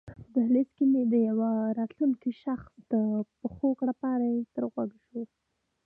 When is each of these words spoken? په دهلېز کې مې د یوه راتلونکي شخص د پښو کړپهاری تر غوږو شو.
په 0.23 0.27
دهلېز 0.35 0.69
کې 0.75 0.83
مې 0.91 1.03
د 1.11 1.15
یوه 1.29 1.51
راتلونکي 1.79 2.31
شخص 2.43 2.71
د 2.91 2.93
پښو 3.39 3.67
کړپهاری 3.79 4.33
تر 4.55 4.63
غوږو 4.71 4.99
شو. 5.07 5.21